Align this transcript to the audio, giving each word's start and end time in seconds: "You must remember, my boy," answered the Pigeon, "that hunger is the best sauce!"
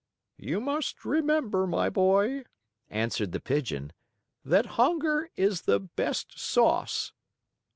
"You 0.39 0.59
must 0.61 1.05
remember, 1.05 1.67
my 1.67 1.87
boy," 1.91 2.45
answered 2.89 3.33
the 3.33 3.39
Pigeon, 3.39 3.93
"that 4.43 4.65
hunger 4.81 5.29
is 5.35 5.61
the 5.61 5.79
best 5.79 6.39
sauce!" 6.39 7.13